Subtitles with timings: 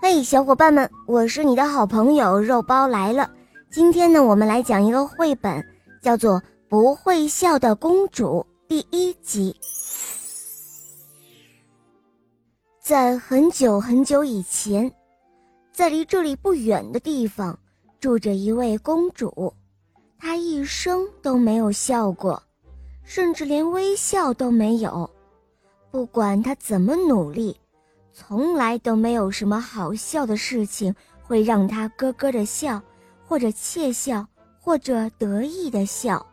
[0.00, 3.28] 嘿，小伙伴们，我是你的好朋友肉包来了。
[3.68, 5.62] 今天呢，我们来讲一个绘本，
[6.00, 9.54] 叫做《不会笑的公主》第一集。
[12.80, 14.90] 在很久很久以前，
[15.72, 17.58] 在离这里不远的地方，
[17.98, 19.52] 住着一位公主，
[20.16, 22.40] 她一生都没有笑过，
[23.02, 25.10] 甚至连微笑都没有。
[25.90, 27.58] 不管她怎么努力。
[28.20, 30.92] 从来都没有什么好笑的事情
[31.22, 32.82] 会让他咯咯的笑，
[33.24, 34.26] 或者窃笑，
[34.60, 36.26] 或者得意的笑。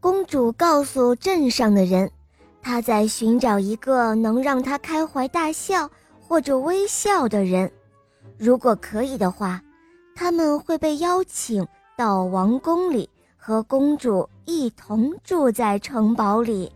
[0.00, 2.10] 公主告诉镇上的人，
[2.60, 5.88] 她在寻找一个能让她开怀大笑
[6.20, 7.70] 或者微笑的人。
[8.36, 9.62] 如果可以的话，
[10.16, 11.64] 他们会被邀请
[11.96, 16.72] 到王宫里，和公主一同住在城堡里。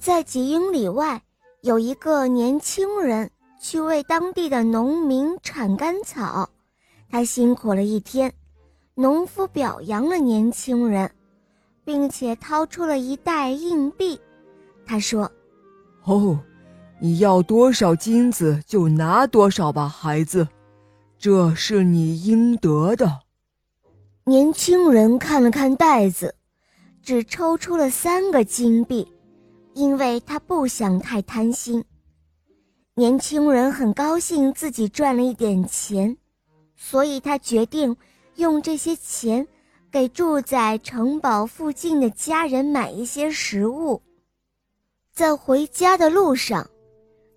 [0.00, 1.22] 在几英里外，
[1.60, 3.30] 有一个年轻人。
[3.60, 6.48] 去为当地的农民铲干草，
[7.10, 8.32] 他辛苦了一天。
[8.94, 11.10] 农夫表扬了年轻人，
[11.84, 14.18] 并且掏出了一袋硬币。
[14.86, 15.30] 他说
[16.04, 16.38] ：“哦，
[16.98, 20.48] 你要多少金子就拿多少吧，孩子，
[21.18, 23.20] 这是你应得的。”
[24.24, 26.34] 年轻人看了看袋子，
[27.02, 29.06] 只抽出了三个金币，
[29.74, 31.84] 因为他不想太贪心。
[32.98, 36.16] 年轻人很高兴自己赚了一点钱，
[36.76, 37.94] 所以他决定
[38.36, 39.46] 用这些钱
[39.92, 44.00] 给住在城堡附近的家人买一些食物。
[45.12, 46.66] 在回家的路上，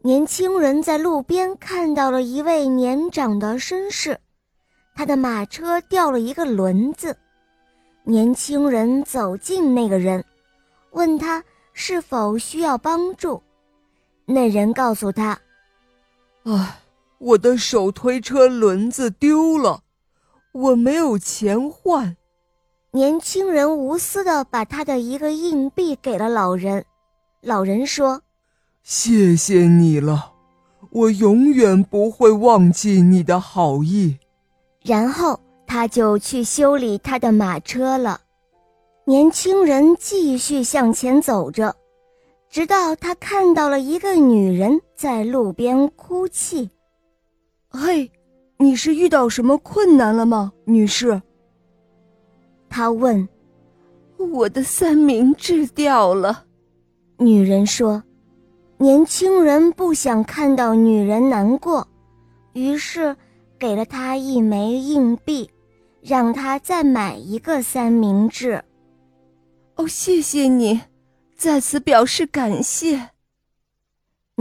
[0.02, 4.18] 年轻人在路边看到了一位年长的绅士，
[4.96, 7.18] 他的马车掉了一个轮子。
[8.06, 10.24] 年轻人走近那个人，
[10.92, 11.44] 问他
[11.74, 13.44] 是否需要帮助。
[14.26, 15.38] 那人告诉他。
[16.52, 16.80] 唉，
[17.20, 19.84] 我的手推车轮子丢了，
[20.52, 22.18] 我没有钱换。
[22.94, 26.86] 年轻人无私的把他的一个硬币给了老人。
[27.42, 28.24] 老人说
[28.82, 30.32] ：“谢谢你了，
[30.90, 34.18] 我永远不会忘记你的好意。”
[34.82, 38.22] 然后他就去修理他的马车了。
[39.06, 41.76] 年轻人继续向前走着。
[42.50, 46.70] 直到他看到了一个女人在路边哭泣。
[47.70, 48.12] 嘿，
[48.58, 51.22] 你是遇到什么困难了吗，女士？
[52.68, 53.26] 他问。
[54.18, 56.44] 我的三明治掉了，
[57.18, 58.04] 女人说。
[58.78, 61.88] 年轻人不想看到女人难过，
[62.52, 63.16] 于是
[63.58, 65.50] 给了她一枚硬币，
[66.02, 68.62] 让她再买一个三明治。
[69.76, 70.82] 哦，谢谢你。
[71.38, 73.12] 在此表示感谢。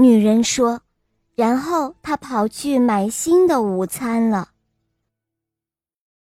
[0.01, 0.83] 女人说，
[1.35, 4.51] 然后她跑去买新的午餐了。